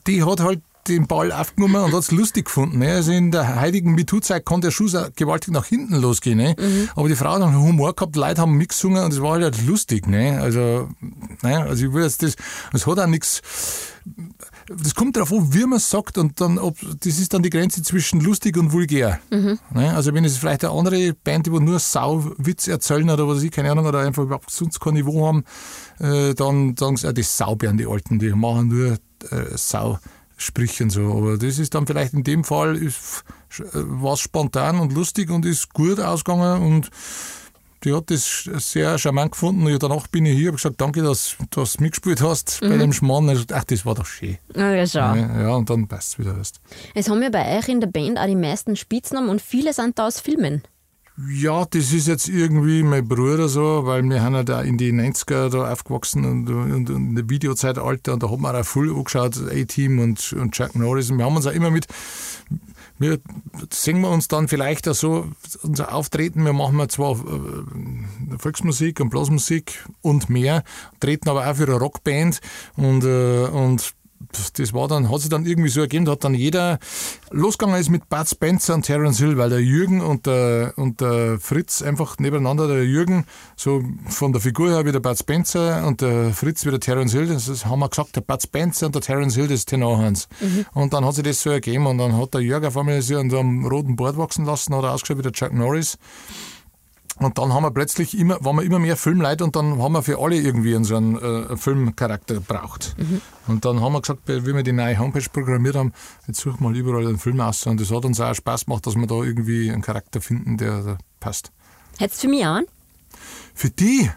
[0.08, 2.80] die hat halt den Ball aufgenommen und hat es lustig gefunden.
[2.80, 2.94] Ne?
[2.94, 6.38] Also in der heutigen MeToo-Zeit kann der Schuh so gewaltig nach hinten losgehen.
[6.38, 6.56] Ne?
[6.96, 9.66] Aber die Frau hat einen Humor gehabt, die Leute haben mitgesungen und es war halt
[9.66, 10.08] lustig.
[10.08, 10.40] Ne?
[10.42, 10.90] Also,
[11.44, 11.60] ne?
[11.64, 12.36] also ich will jetzt das,
[12.74, 13.42] es hat auch nichts
[14.68, 17.50] das kommt darauf an, wie man es sagt und dann, ob, das ist dann die
[17.50, 19.20] Grenze zwischen lustig und vulgär.
[19.74, 19.94] Ne?
[19.96, 23.72] Also wenn es vielleicht eine andere Band, die nur Sauwitz erzählen oder was ich, keine
[23.72, 25.44] Ahnung, oder einfach überhaupt sonst kein Niveau haben,
[26.00, 28.98] äh, dann sagen sie, ja, das Saubären, die Alten, die machen nur
[29.32, 30.19] äh, Sausprüche
[30.82, 31.02] und so.
[31.18, 35.74] Aber das ist dann vielleicht in dem Fall, ist, es spontan und lustig und ist
[35.74, 36.90] gut ausgegangen und
[37.84, 39.66] die hat das sehr charmant gefunden.
[39.66, 42.92] Und danach bin ich hier, habe gesagt, danke, dass du das mitgespielt hast bei dem
[42.92, 43.30] Schmarrn.
[43.30, 44.38] Also, ach, das war doch schön.
[44.54, 45.16] Ah, ja, schau.
[45.16, 46.38] Ja, ja, und dann passt es wieder.
[46.38, 46.60] Weißt.
[46.94, 49.98] Es haben ja bei euch in der Band auch die meisten Spitznamen und viele sind
[49.98, 50.62] da aus Filmen.
[51.28, 54.94] Ja, das ist jetzt irgendwie mein Bruder so, weil wir haben ja da in die
[54.94, 58.90] 90er da aufgewachsen und, und, und in der Videozeitalter und da haben wir auch viel
[58.90, 61.12] angeschaut, A-Team und, und Chuck Norris.
[61.12, 61.88] Und wir haben uns auch immer mit,
[63.00, 63.20] wir
[63.70, 65.28] singen wir uns dann vielleicht auch so,
[65.62, 70.64] unser Auftreten, wir machen zwar äh, Volksmusik und Blasmusik und mehr,
[71.02, 72.40] treten aber auch für eine Rockband
[72.78, 73.94] und, äh, und
[74.58, 76.80] das war dann, hat sich dann irgendwie so ergeben, da hat dann jeder
[77.32, 81.40] losgegangen ist mit Bud Spencer und Terence Hill, weil der Jürgen und der, und der
[81.40, 86.02] Fritz einfach nebeneinander, der Jürgen, so von der Figur her wie der Bud Spencer und
[86.02, 88.96] der Fritz wie der Terence Hill, das ist, haben wir gesagt, der Bud Spencer und
[88.96, 90.28] der Terence Hill, das ist Tenorhans.
[90.74, 93.18] Und dann hat sich das so ergeben und dann hat der Jürgen auf einmal sich
[93.18, 95.98] an einem roten Board wachsen lassen, hat er ausgeschaut wie der Chuck Norris.
[97.20, 100.02] Und dann haben wir plötzlich immer, waren wir immer mehr Filmleute und dann haben wir
[100.02, 102.96] für alle irgendwie so einen äh, Filmcharakter gebraucht.
[103.48, 105.94] Und dann haben wir gesagt, wie wir die neue Homepage programmiert haben,
[106.28, 107.66] jetzt suchen wir mal überall einen Film aus.
[107.68, 110.98] Und das hat uns auch Spaß gemacht, dass wir da irgendwie einen Charakter finden, der
[111.20, 111.52] passt.
[111.98, 112.68] Hättest du für mich einen?
[113.54, 114.10] Für die?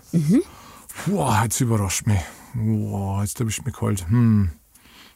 [1.06, 2.20] Boah, jetzt überrascht mich.
[2.54, 4.06] Boah, jetzt erwischt mich kalt.
[4.08, 4.50] Hm.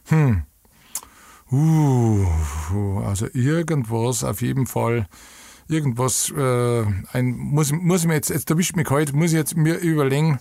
[0.05, 0.43] Hm.
[1.49, 2.25] Uh,
[3.05, 5.07] also irgendwas auf jeden Fall.
[5.69, 9.57] Irgendwas, äh, ein, muss, muss ich mir jetzt, jetzt erwischt mich kalt, muss ich jetzt
[9.57, 10.39] mir überlegen,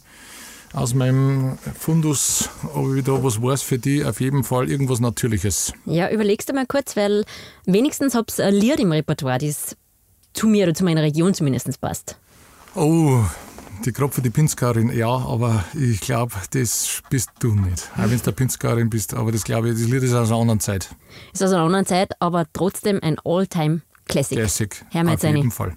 [0.72, 5.72] aus meinem Fundus, ob ich da was weiß für die, auf jeden Fall irgendwas Natürliches.
[5.86, 7.24] Ja, überlegst du mal kurz, weil
[7.64, 9.76] wenigstens hab's ein Lied im Repertoire, das
[10.32, 12.18] zu mir oder zu meiner Region zumindest passt.
[12.74, 13.22] Oh,
[13.84, 17.90] die Kropfe, die Pinskarin, ja, aber ich glaube, das bist du nicht.
[17.96, 20.40] Auch wenn du der Pinskarin bist, aber das glaube ich, das Lied ist aus einer
[20.40, 20.90] anderen Zeit.
[21.32, 23.85] Ist aus einer anderen Zeit, aber trotzdem ein All-Time-Classic.
[24.08, 24.84] Classic.
[24.90, 25.76] Hören wir auf jeden Fall.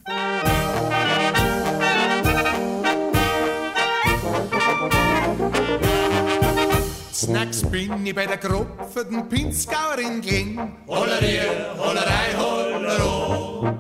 [7.14, 10.78] Snacks bin ich bei der Gruppe, den Pinzgauerin gelegen.
[10.88, 11.42] Hollerie,
[11.78, 13.74] Hollerei, Hollero.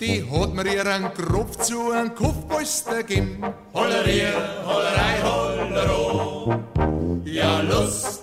[0.00, 3.42] Die hat mir ihren Kopf zu einem Kopfpolster gegeben.
[3.74, 4.28] Hollerie,
[4.64, 6.60] Hollerei, Hollero.
[7.24, 8.19] Ja, lustig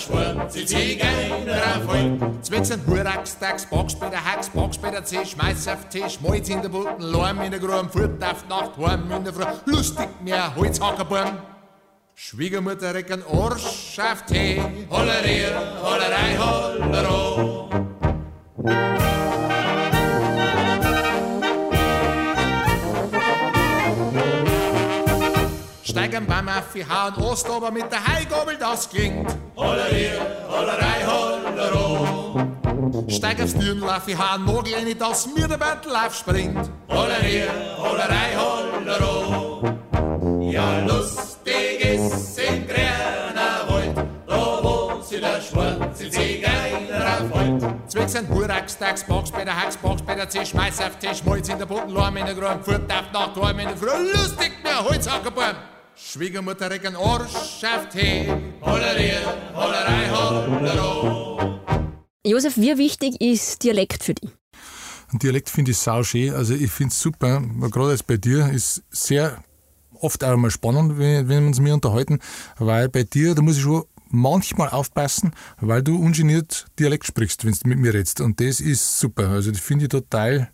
[0.00, 2.44] schwarze Zigeuner auf Wald.
[2.44, 6.48] Zwetsen, Hurax, Tax, Box bei der Hax, Box bei der C, Schmeiß auf Tisch, Malz
[6.48, 10.08] in der Butten, Lärm in der Gruben, Furt auf Nacht, Heim in der Früh, lustig
[10.22, 11.38] mehr Holzhackerborn.
[12.14, 14.60] Schwiegermutter recken Arsch auf Tee,
[14.90, 15.46] Hollerie,
[15.82, 17.70] Hollerei, Hollero.
[25.94, 29.28] Beim Affi hauen Ost, aber mit der Heigabel das klingt.
[29.56, 32.46] Hollerier, Hollerei, Hollero.
[33.08, 36.70] Steig aufs Türen, lauf ich hauen Nagel rein, dass mir der Battle aufspringt.
[36.88, 39.62] Hollerier, Hollerei, Hollero.
[40.40, 47.74] Ja, lustig ist in grüner Wald, da wo sich der schwarze Zigeuner aufholt.
[47.88, 51.24] Zwecks ein Hurax, Tax, Box bei der Hax, Box bei der C, Schmeiß auf Tisch,
[51.24, 54.12] Malz in der Boden, Lorm in der Grün, Furt auf Nacht, Lorm in der Früh,
[54.12, 55.56] lustig mir Holzhackerbaum.
[56.02, 58.26] Schwiegermutter Arsch auf Tee,
[58.62, 59.20] Hollerier,
[59.54, 61.60] Hollerei, Hollero.
[62.26, 64.30] Josef, wie wichtig ist Dialekt für dich?
[65.12, 66.34] Dialekt finde ich sau schön.
[66.34, 67.42] Also ich finde es super.
[67.70, 69.44] Gerade jetzt bei dir ist sehr
[70.00, 72.18] oft auch mal spannend, wenn, wenn wir uns mir unterhalten,
[72.58, 77.52] weil bei dir, da muss ich schon manchmal aufpassen, weil du ungeniert Dialekt sprichst, wenn
[77.52, 78.20] du mit mir redest.
[78.20, 79.28] Und das ist super.
[79.28, 80.50] Also das finde ich total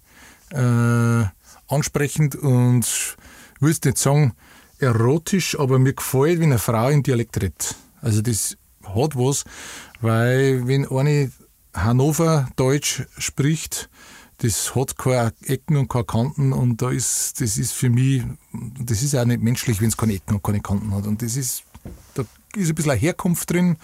[0.51, 1.25] äh,
[1.73, 3.17] ansprechend und
[3.61, 4.35] willst nicht sagen
[4.79, 7.77] erotisch, aber mir gefällt, wenn eine Frau in Dialekt redet.
[8.01, 9.45] Also das hat was,
[10.01, 11.31] weil wenn eine
[11.75, 13.89] Hannover Deutsch spricht,
[14.39, 19.03] das hat keine Ecken und keine Kanten und da ist, das ist für mich, das
[19.03, 21.07] ist auch nicht menschlich, wenn es keine Ecken und keine Kanten hat.
[21.07, 21.65] Und das ist,
[22.15, 23.77] da ist ein bisschen eine Herkunft drin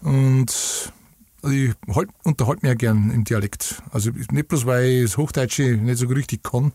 [0.00, 0.92] und
[1.42, 3.82] also ich halt, unterhalte mich ja gern im Dialekt.
[3.90, 6.72] Also nicht bloß, weil ich das Hochdeutsche nicht so richtig kann.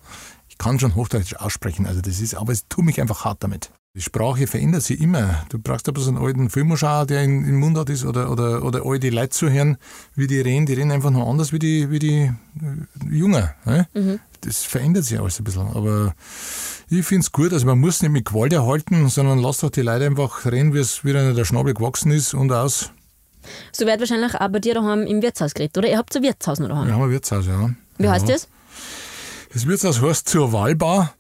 [0.58, 3.70] Ich kann schon Hochdeutsch aussprechen, also das ist, aber es tut mich einfach hart damit.
[3.96, 5.46] Die Sprache verändert sich immer.
[5.50, 8.64] Du brauchst aber so einen alten Film anschauen, der in, in Mundart ist, oder, oder,
[8.64, 9.78] oder alte Leute zu hören,
[10.16, 10.66] wie die reden.
[10.66, 13.50] Die reden einfach noch anders wie die, wie die äh, Jungen.
[13.66, 13.88] Ne?
[13.94, 14.20] Mhm.
[14.42, 15.68] Das verändert sich alles ein bisschen.
[15.68, 16.16] Aber
[16.90, 19.82] ich finde es gut, also man muss nicht mit Gewalt erhalten, sondern lass doch die
[19.82, 22.92] Leute einfach reden, wie es wieder der Schnabel gewachsen ist und aus.
[23.72, 25.88] So wird wahrscheinlich auch bei dir daheim im Wirtshaus geredet, oder?
[25.88, 26.88] Ihr habt ein Wirtshaus noch daheim?
[26.88, 27.70] Wir haben ein Wirtshaus, ja.
[28.00, 28.12] Wie ja.
[28.12, 28.48] heißt das?
[29.54, 31.14] Das Wirtshaus heißt zur Walbar.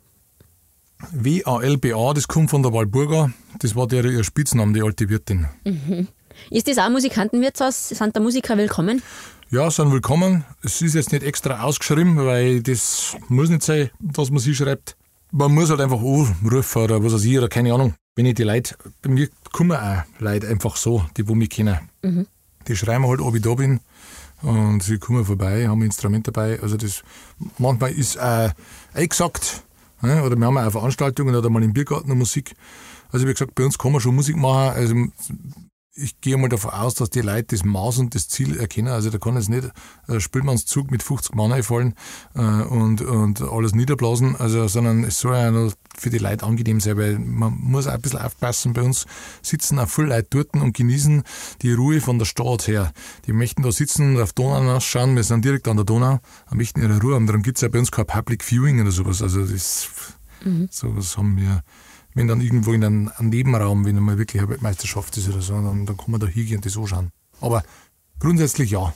[1.12, 3.32] W-A-L-B-A, das kommt von der Walburga.
[3.60, 5.48] Das war der ihr Spitzname, die alte Wirtin.
[5.63, 6.08] Mhm.
[6.50, 7.90] Ist das auch Musikantenwirtshaus?
[7.90, 9.02] Sind da Musiker willkommen?
[9.50, 10.44] Ja, sind willkommen.
[10.62, 14.98] Es ist jetzt nicht extra ausgeschrieben, weil das muss nicht sein, dass man sie schreibt.
[15.32, 17.94] Man muss halt einfach anrufen oder was weiß ich, oder keine Ahnung.
[18.16, 21.78] Wenn ich die Leute, bei mir kommen auch Leute einfach so, die wo mich kennen.
[22.02, 22.28] Mhm.
[22.68, 23.80] Die schreiben halt, ob ich da bin.
[24.41, 26.60] Und sie kommen vorbei, haben ein Instrument dabei.
[26.62, 27.04] Also das,
[27.58, 28.50] manchmal ist äh,
[28.93, 29.63] eingesagt,
[30.02, 30.23] Ne?
[30.23, 32.56] Oder wir haben auch Veranstaltungen oder mal im Biergarten Musik.
[33.12, 34.76] Also wie gesagt, bei uns kann man schon Musik machen.
[34.76, 34.95] Also
[35.95, 38.89] ich gehe mal davon aus, dass die Leute das Maß und das Ziel erkennen.
[38.89, 39.69] Also da kann jetzt nicht
[40.08, 41.95] ein Spielmannszug mit 50 Mann einfallen
[42.36, 46.80] äh, und, und alles niederblasen, also, sondern es soll ja noch für die Leute angenehm
[46.80, 48.74] sein, weil man muss auch ein bisschen aufpassen.
[48.74, 49.06] Bei uns
[49.42, 51.24] sitzen auch viele Leute dort und genießen
[51.62, 52.92] die Ruhe von der Stadt her.
[53.26, 55.16] Die möchten da sitzen und auf Donau nachschauen.
[55.16, 57.28] Wir sind direkt an der Donau, und möchten ihre Ruhe haben.
[57.28, 59.22] Darum gibt es ja bei uns kein Public Viewing oder sowas.
[59.22, 59.90] Also das,
[60.44, 60.68] mhm.
[60.72, 61.64] sowas haben wir
[62.18, 65.54] wenn dann irgendwo in einem, einem Nebenraum, wenn einmal wirklich eine Weltmeisterschaft ist oder so,
[65.54, 67.12] dann, dann kann man da hingehen und das anschauen.
[67.42, 67.64] Aber
[68.20, 68.92] grundsätzlich ja.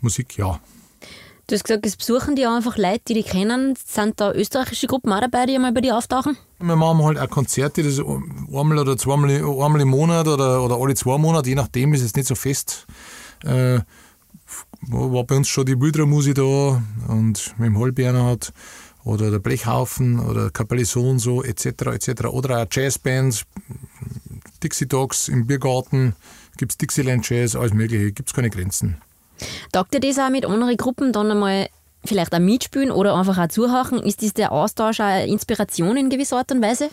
[0.00, 0.60] Musik ja.
[1.46, 3.74] Du hast gesagt, es besuchen die einfach Leute, die die kennen.
[3.84, 6.36] Sind da österreichische Gruppen auch dabei, die einmal bei dir auftauchen?
[6.60, 10.94] Wir machen halt auch Konzerte, das einmal oder zweimal einmal im Monat oder, oder alle
[10.94, 12.86] zwei Monate, je nachdem ist es nicht so fest.
[13.44, 13.80] Äh,
[14.82, 18.52] war bei uns schon die Wildra-Musik da und mit dem Holbernhard
[19.04, 21.66] oder der Blechhaufen oder Kapelle so und so etc.
[21.66, 22.24] etc.
[22.26, 23.44] Oder auch Jazzbands,
[24.62, 26.14] Dixie Dogs im Biergarten,
[26.56, 28.98] gibt es Dixieland Jazz, alles mögliche, gibt es keine Grenzen.
[29.72, 31.68] Taugt ihr das auch mit anderen Gruppen dann einmal
[32.04, 34.00] vielleicht auch mitspielen oder einfach auch zuhören?
[34.00, 36.90] Ist das der Austausch auch eine Inspiration in gewisser Art und Weise?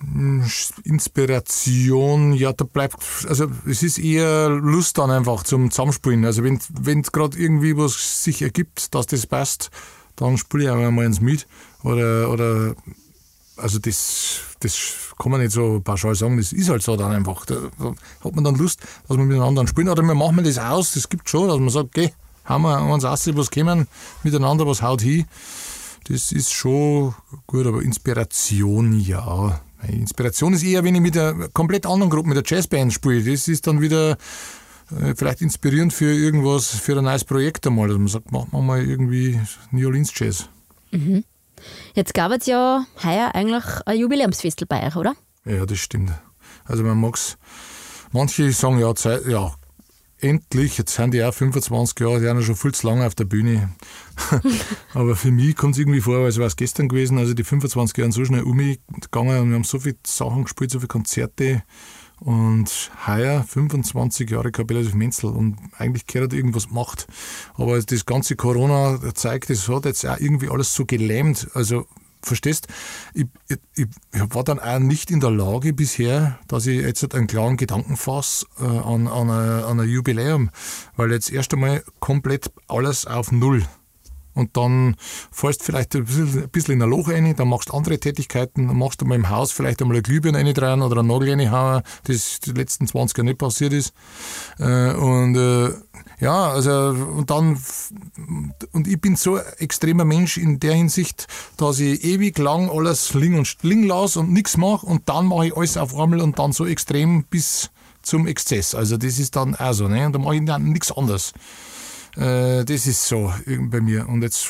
[0.00, 0.44] Hm,
[0.84, 2.96] Inspiration, ja, da bleibt,
[3.28, 6.24] also es ist eher Lust dann einfach zum Zusammenspielen.
[6.24, 9.70] Also wenn, wenn gerade irgendwie was sich ergibt, dass das passt,
[10.16, 11.46] dann spiele ich auch mal ins Miet.
[11.82, 12.74] Oder, oder
[13.60, 17.44] also das, das kann man nicht so pauschal sagen, das ist halt so dann einfach.
[17.46, 17.56] Da,
[18.24, 19.88] hat man dann Lust, dass man miteinander spielen.
[19.88, 22.12] Oder wir machen das aus, das gibt schon, dass man sagt, okay,
[22.44, 23.86] haben wir uns aus, was kommen,
[24.22, 25.26] miteinander was haut hin.
[26.08, 27.14] Das ist schon
[27.46, 29.60] gut, aber Inspiration, ja.
[29.86, 33.30] Inspiration ist eher, wenn ich mit einer komplett anderen Gruppe, mit der Jazzband spiele.
[33.30, 34.16] Das ist dann wieder
[34.90, 37.88] äh, vielleicht inspirierend für irgendwas, für ein neues Projekt einmal.
[37.88, 39.38] Dass man sagt, machen wir mal irgendwie
[39.70, 40.48] New Orleans Jazz.
[40.90, 41.24] Mhm.
[41.94, 45.14] Jetzt gab es ja heuer eigentlich ein Jubiläumsfestel bei euch, oder?
[45.44, 46.12] Ja, das stimmt.
[46.64, 47.38] Also man mag es,
[48.12, 49.52] manche sagen ja, Zeit, ja,
[50.20, 53.14] endlich, jetzt sind die auch 25 Jahre, die sind ja schon viel zu lange auf
[53.14, 53.70] der Bühne.
[54.94, 57.18] Aber für mich kommt es irgendwie vor, als wäre es gestern gewesen.
[57.18, 60.70] Also die 25 Jahre sind so schnell umgegangen und wir haben so viele Sachen gespielt,
[60.70, 61.62] so viele Konzerte.
[62.20, 67.06] Und heuer 25 Jahre Kapelle Menzel und eigentlich gehört irgendwas gemacht.
[67.54, 71.48] Aber das ganze Corona zeigt, das hat jetzt auch irgendwie alles so gelähmt.
[71.54, 71.86] Also
[72.22, 72.68] verstehst,
[73.14, 77.26] ich, ich, ich war dann auch nicht in der Lage bisher, dass ich jetzt einen
[77.26, 80.50] klaren Gedanken fasse äh, an, an, an ein Jubiläum,
[80.96, 83.64] weil jetzt erst einmal komplett alles auf Null
[84.34, 84.96] und dann
[85.30, 86.04] fällst du vielleicht ein
[86.52, 89.28] bisschen, in ein Loch rein, dann machst du andere Tätigkeiten, dann machst du mal im
[89.28, 93.26] Haus vielleicht einmal eine Glühbirne rein oder einen Nagel reinhauen, das die letzten 20 Jahre
[93.26, 93.92] nicht passiert ist.
[94.58, 95.70] Äh, und äh,
[96.20, 97.58] ja, also und dann
[98.72, 103.14] und ich bin so ein extremer Mensch in der Hinsicht, dass ich ewig lang alles
[103.14, 106.38] liegen und liegen lasse und nichts mache und dann mache ich alles auf einmal und
[106.38, 107.70] dann so extrem bis
[108.02, 108.74] zum Exzess.
[108.74, 110.06] Also das ist dann auch so, ne?
[110.06, 111.32] Und dann mache ich dann nichts anderes.
[112.16, 114.08] Äh, das ist so bei mir.
[114.08, 114.48] Und jetzt,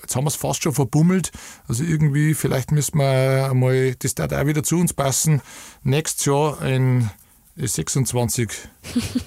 [0.00, 1.30] jetzt haben wir es fast schon verbummelt.
[1.68, 5.42] Also irgendwie, vielleicht müssen wir einmal, das darf auch wieder zu uns passen,
[5.82, 7.10] nächstes Jahr ein
[7.56, 8.50] 26,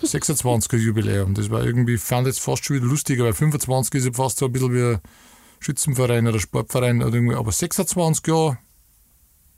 [0.04, 1.34] 26er Jubiläum.
[1.34, 4.46] Das war irgendwie, fand jetzt fast schon wieder lustiger, weil 25 ist ja fast so
[4.46, 5.02] ein bisschen wie ein
[5.60, 8.58] Schützenverein oder Sportverein oder irgendwie, aber 26 Jahre,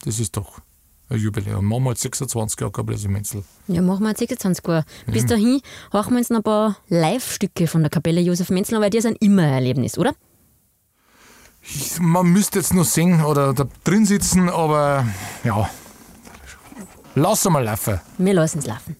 [0.04, 0.62] das ist doch
[1.10, 1.66] ein Jubiläum.
[1.66, 3.44] Machen wir jetzt 26 Jahre Kapelle Menzel.
[3.68, 4.86] Ja, machen wir jetzt 26 Jahre.
[5.08, 8.90] Bis dahin hören wir uns noch ein paar Live-Stücke von der Kapelle Josef Menzel, weil
[8.90, 10.16] die sind immer ein Erlebnis, oder?
[12.00, 15.06] Man müsste jetzt noch singen oder da drin sitzen, aber
[15.44, 15.68] ja,
[17.16, 18.00] lass mal laufen.
[18.20, 18.96] Wir lassen es laufen.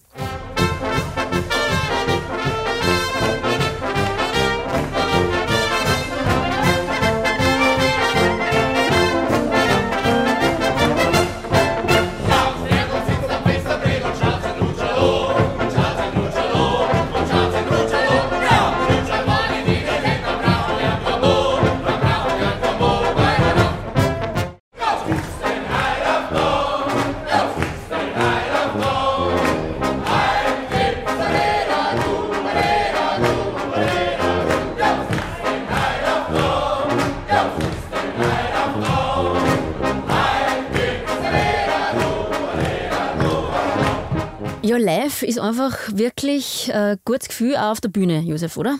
[44.86, 48.78] Live ist einfach wirklich ein gutes Gefühl auch auf der Bühne, Josef, oder?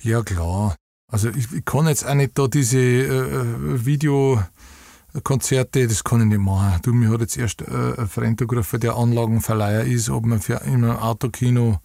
[0.00, 0.74] Ja, klar.
[1.06, 6.26] Also ich, ich kann jetzt auch nicht da diese äh, äh Videokonzerte, das kann ich
[6.26, 6.80] nicht machen.
[6.82, 10.84] Du, mir hat jetzt erst äh, ein Freund der Anlagenverleiher ist, ob man für in
[10.84, 11.80] einem Autokino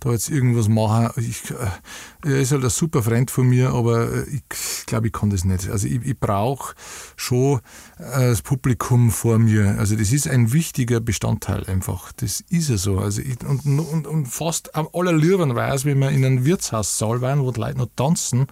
[0.00, 1.10] da jetzt irgendwas machen.
[1.16, 5.12] Ich, äh, er ist halt ein super Freund von mir, aber äh, ich glaube, ich
[5.12, 5.68] kann das nicht.
[5.68, 6.74] Also ich, ich brauche
[7.16, 7.60] schon
[7.98, 9.76] äh, das Publikum vor mir.
[9.78, 12.12] Also das ist ein wichtiger Bestandteil einfach.
[12.12, 12.98] Das ist ja so.
[12.98, 17.40] Also ich, und, und, und fast am allerliebsten weiß, wenn wir in einem Wirtshaussaal waren,
[17.40, 18.46] wo die Leute noch tanzen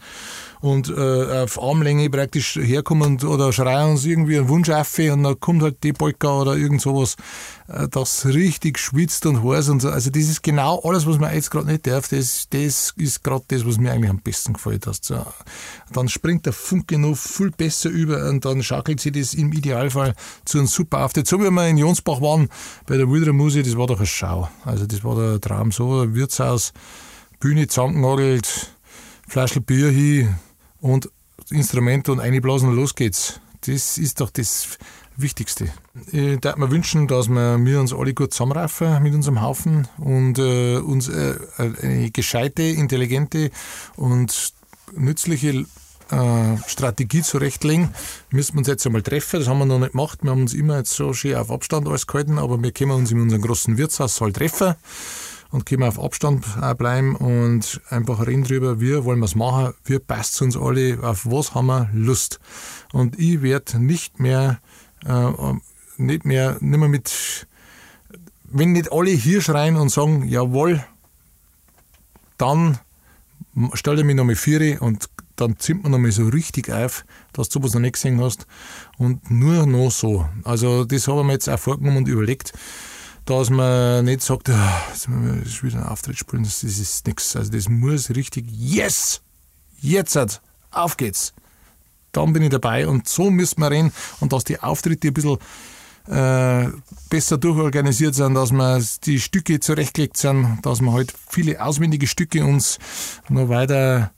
[0.64, 5.38] und äh, auf Armlänge praktisch herkommen oder schreien uns irgendwie einen Wunsch auf und dann
[5.38, 7.16] kommt halt die Polka oder irgend sowas,
[7.68, 9.90] äh, das richtig schwitzt und heiß und so.
[9.90, 12.08] Also das ist genau alles, was man jetzt gerade nicht darf.
[12.08, 14.88] Das, das ist gerade das, was mir eigentlich am besten gefällt.
[14.88, 15.26] Also,
[15.92, 20.14] dann springt der Funke noch viel besser über und dann schaukelt sich das im Idealfall
[20.46, 21.28] zu einem super Auftritt.
[21.28, 22.48] So wie wir in Jonsbach waren
[22.86, 24.48] bei der Wilderer Musik, das war doch eine Schau.
[24.64, 26.72] Also das war der Traum so, Wirtshaus,
[27.38, 28.70] Bühne zusammengenagelt,
[29.28, 30.34] Flaschel Bier hin,
[30.84, 31.08] und
[31.50, 33.40] Instrumente und einblasen und los geht's.
[33.62, 34.78] Das ist doch das
[35.16, 35.72] Wichtigste.
[36.08, 40.38] Ich würde mir wünschen, dass wir, wir uns alle gut zusammenraufen mit unserem Haufen und
[40.38, 43.50] äh, uns äh, eine gescheite, intelligente
[43.96, 44.52] und
[44.94, 45.64] nützliche
[46.10, 47.94] äh, Strategie zurechtlegen.
[48.30, 50.18] Müssen wir uns jetzt einmal treffen, das haben wir noch nicht gemacht.
[50.22, 53.10] Wir haben uns immer jetzt so schön auf Abstand alles gehalten, aber wir können uns
[53.10, 54.74] in unserem großen Wirtshaussaal treffen
[55.50, 56.44] und können wir auf Abstand
[56.78, 60.98] bleiben und einfach reden drüber, wie wollen wir es machen, wie passt es uns alle,
[61.02, 62.40] auf was haben wir Lust.
[62.92, 64.60] Und ich werde nicht mehr,
[65.04, 65.30] äh,
[65.96, 67.46] nicht mehr, nicht mehr mit,
[68.44, 70.84] wenn nicht alle hier schreien und sagen, jawohl,
[72.38, 72.78] dann
[73.74, 77.58] stell dir mich nochmal vier und dann zieht man nochmal so richtig auf, dass du
[77.58, 78.46] sowas noch nicht gesehen hast.
[78.98, 80.28] Und nur noch so.
[80.44, 82.52] Also, das habe ich mir jetzt auch vorgenommen und überlegt
[83.24, 87.36] dass man nicht sagt, ah, jetzt müssen wir wieder einen Auftritt spielen, das ist nichts.
[87.36, 89.22] Also das muss richtig, yes,
[89.80, 91.32] jetzt, halt, auf geht's.
[92.12, 95.38] Dann bin ich dabei und so müssen wir reden und dass die Auftritte ein bisschen
[96.08, 96.68] äh,
[97.08, 102.44] besser durchorganisiert sind, dass wir die Stücke zurechtgelegt sind, dass wir halt viele auswendige Stücke
[102.44, 102.78] uns
[103.28, 104.12] noch weiter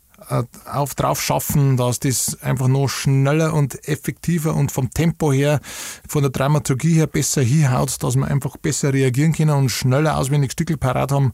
[0.66, 5.60] auf drauf schaffen, dass das einfach noch schneller und effektiver und vom Tempo her,
[6.08, 10.52] von der Dramaturgie her besser hinhaut, dass wir einfach besser reagieren können und schneller auswendig
[10.52, 11.32] Stückel parat haben.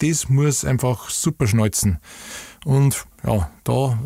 [0.00, 1.98] Das muss einfach super schneuzen.
[2.64, 3.98] Und ja, da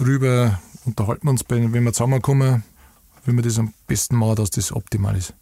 [0.00, 2.64] rüber unterhalten wir uns, wenn wir zusammenkommen,
[3.24, 5.34] wie wir das am besten machen, dass das optimal ist.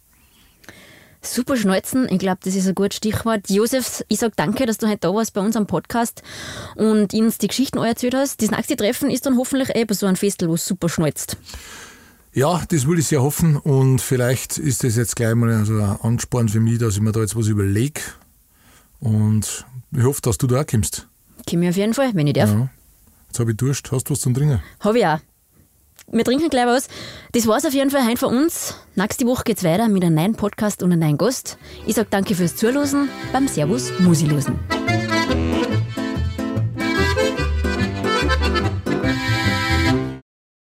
[1.23, 3.47] Super Schneuzen, ich glaube, das ist ein gutes Stichwort.
[3.47, 6.23] Josef, ich sage danke, dass du heute da warst bei uns am Podcast
[6.75, 8.41] und uns die Geschichten erzählt hast.
[8.41, 11.37] Das nächste Treffen ist dann hoffentlich eh bei so einem Festel, wo es super schneuzt.
[12.33, 15.97] Ja, das will ich sehr hoffen und vielleicht ist das jetzt gleich mal so ein
[16.01, 18.01] Ansporn für mich, dass ich mir da jetzt was überlege
[18.99, 21.07] und ich hoffe, dass du da auch kommst.
[21.47, 22.49] Komm ich auf jeden Fall, wenn ich darf.
[22.49, 22.69] Ja.
[23.27, 23.91] Jetzt habe ich Durst.
[23.91, 24.61] Hast du was zum Trinken?
[24.79, 25.19] Habe ich auch.
[26.11, 26.89] Wir trinken gleich was.
[27.31, 28.75] Das war's auf jeden Fall heute von uns.
[28.95, 31.57] Nächste Woche geht's weiter mit einem neuen Podcast und einem neuen Gast.
[31.85, 34.59] Ich sage danke fürs Zuhören beim Servus Musilosen.